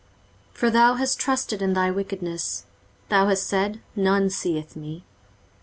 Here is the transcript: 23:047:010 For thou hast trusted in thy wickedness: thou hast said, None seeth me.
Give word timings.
23:047:010 0.53 0.57
For 0.57 0.71
thou 0.71 0.95
hast 0.95 1.19
trusted 1.19 1.61
in 1.61 1.73
thy 1.73 1.91
wickedness: 1.91 2.65
thou 3.09 3.27
hast 3.27 3.45
said, 3.45 3.81
None 3.95 4.31
seeth 4.31 4.75
me. 4.75 5.03